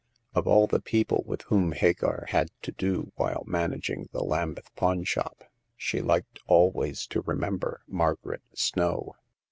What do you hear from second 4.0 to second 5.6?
the Lambeth pawn shop,